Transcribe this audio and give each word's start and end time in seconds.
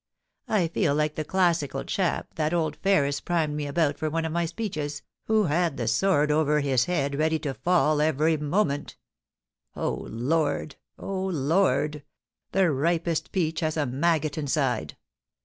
I 0.47 0.67
feel 0.67 0.95
like 0.95 1.13
the 1.13 1.23
classical 1.23 1.83
chap, 1.83 2.33
that 2.33 2.55
old 2.55 2.75
Ferris 2.77 3.21
primed 3.21 3.55
me 3.55 3.67
about 3.67 3.99
for 3.99 4.09
one 4.09 4.25
of 4.25 4.31
my 4.31 4.47
speeches, 4.47 5.03
who 5.27 5.43
had 5.43 5.77
the 5.77 5.87
sword 5.87 6.31
over 6.31 6.59
his 6.59 6.85
head 6.85 7.13
ready 7.19 7.37
to 7.37 7.53
fall 7.53 8.01
every 8.01 8.35
moment... 8.35 8.97
O 9.75 10.07
Lord! 10.09 10.75
O 10.97 11.25
Lord! 11.25 12.01
the 12.51 12.71
ripest 12.71 13.31
peach 13.31 13.59
has 13.59 13.77
a 13.77 13.85
maggot 13.85 14.39
in 14.39 14.47
side. 14.47 14.97